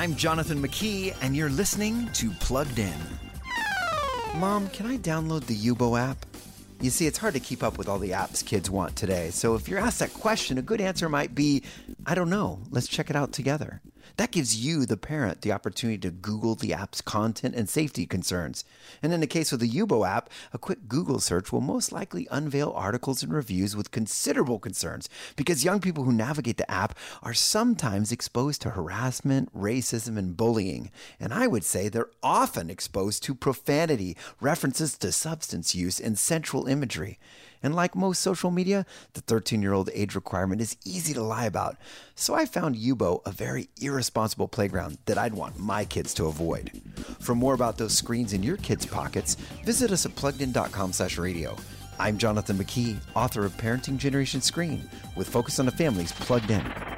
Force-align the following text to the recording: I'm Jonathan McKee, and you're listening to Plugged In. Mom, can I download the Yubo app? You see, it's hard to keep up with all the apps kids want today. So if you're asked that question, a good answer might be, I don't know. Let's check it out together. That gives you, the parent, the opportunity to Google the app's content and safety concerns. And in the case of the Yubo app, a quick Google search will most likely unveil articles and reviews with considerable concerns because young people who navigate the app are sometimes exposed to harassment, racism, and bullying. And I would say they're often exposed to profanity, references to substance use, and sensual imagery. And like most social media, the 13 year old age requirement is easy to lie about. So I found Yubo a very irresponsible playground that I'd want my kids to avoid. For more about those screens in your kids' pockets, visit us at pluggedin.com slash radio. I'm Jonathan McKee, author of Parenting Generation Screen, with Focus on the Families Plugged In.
I'm 0.00 0.16
Jonathan 0.16 0.62
McKee, 0.62 1.14
and 1.20 1.36
you're 1.36 1.50
listening 1.50 2.08
to 2.14 2.30
Plugged 2.40 2.78
In. 2.78 2.98
Mom, 4.36 4.66
can 4.68 4.86
I 4.86 4.96
download 4.96 5.44
the 5.44 5.54
Yubo 5.54 6.00
app? 6.00 6.24
You 6.80 6.88
see, 6.88 7.06
it's 7.06 7.18
hard 7.18 7.34
to 7.34 7.40
keep 7.40 7.62
up 7.62 7.76
with 7.76 7.86
all 7.86 7.98
the 7.98 8.12
apps 8.12 8.42
kids 8.42 8.70
want 8.70 8.96
today. 8.96 9.28
So 9.28 9.56
if 9.56 9.68
you're 9.68 9.78
asked 9.78 9.98
that 9.98 10.14
question, 10.14 10.56
a 10.56 10.62
good 10.62 10.80
answer 10.80 11.10
might 11.10 11.34
be, 11.34 11.64
I 12.06 12.14
don't 12.14 12.30
know. 12.30 12.60
Let's 12.70 12.88
check 12.88 13.10
it 13.10 13.16
out 13.16 13.32
together. 13.32 13.82
That 14.16 14.32
gives 14.32 14.56
you, 14.56 14.86
the 14.86 14.96
parent, 14.96 15.42
the 15.42 15.52
opportunity 15.52 15.98
to 15.98 16.10
Google 16.10 16.54
the 16.54 16.72
app's 16.72 17.00
content 17.00 17.54
and 17.54 17.68
safety 17.68 18.06
concerns. 18.06 18.64
And 19.02 19.12
in 19.12 19.20
the 19.20 19.26
case 19.26 19.52
of 19.52 19.60
the 19.60 19.68
Yubo 19.68 20.08
app, 20.08 20.30
a 20.52 20.58
quick 20.58 20.88
Google 20.88 21.20
search 21.20 21.52
will 21.52 21.60
most 21.60 21.92
likely 21.92 22.26
unveil 22.30 22.72
articles 22.74 23.22
and 23.22 23.32
reviews 23.32 23.76
with 23.76 23.90
considerable 23.90 24.58
concerns 24.58 25.08
because 25.36 25.64
young 25.64 25.80
people 25.80 26.04
who 26.04 26.12
navigate 26.12 26.56
the 26.56 26.70
app 26.70 26.96
are 27.22 27.34
sometimes 27.34 28.12
exposed 28.12 28.62
to 28.62 28.70
harassment, 28.70 29.54
racism, 29.54 30.18
and 30.18 30.36
bullying. 30.36 30.90
And 31.18 31.32
I 31.32 31.46
would 31.46 31.64
say 31.64 31.88
they're 31.88 32.10
often 32.22 32.70
exposed 32.70 33.22
to 33.24 33.34
profanity, 33.34 34.16
references 34.40 34.96
to 34.98 35.12
substance 35.12 35.74
use, 35.74 36.00
and 36.00 36.18
sensual 36.18 36.66
imagery. 36.66 37.18
And 37.62 37.74
like 37.74 37.94
most 37.94 38.22
social 38.22 38.50
media, 38.50 38.86
the 39.12 39.20
13 39.20 39.62
year 39.62 39.72
old 39.72 39.90
age 39.92 40.14
requirement 40.14 40.60
is 40.60 40.76
easy 40.84 41.14
to 41.14 41.22
lie 41.22 41.46
about. 41.46 41.76
So 42.14 42.34
I 42.34 42.46
found 42.46 42.76
Yubo 42.76 43.20
a 43.26 43.32
very 43.32 43.68
irresponsible 43.80 44.48
playground 44.48 44.98
that 45.06 45.18
I'd 45.18 45.34
want 45.34 45.58
my 45.58 45.84
kids 45.84 46.14
to 46.14 46.26
avoid. 46.26 46.70
For 47.20 47.34
more 47.34 47.54
about 47.54 47.78
those 47.78 47.96
screens 47.96 48.32
in 48.32 48.42
your 48.42 48.56
kids' 48.56 48.86
pockets, 48.86 49.34
visit 49.64 49.90
us 49.90 50.06
at 50.06 50.14
pluggedin.com 50.14 50.92
slash 50.92 51.18
radio. 51.18 51.56
I'm 51.98 52.16
Jonathan 52.16 52.56
McKee, 52.56 52.96
author 53.14 53.44
of 53.44 53.56
Parenting 53.58 53.98
Generation 53.98 54.40
Screen, 54.40 54.88
with 55.16 55.28
Focus 55.28 55.58
on 55.58 55.66
the 55.66 55.72
Families 55.72 56.12
Plugged 56.12 56.50
In. 56.50 56.89